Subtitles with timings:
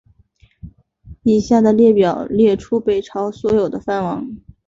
[1.21, 4.35] 以下的列表列出北朝所有的藩王。